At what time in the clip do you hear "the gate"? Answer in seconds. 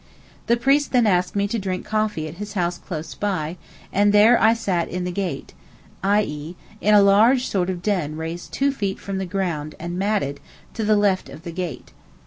11.43-11.91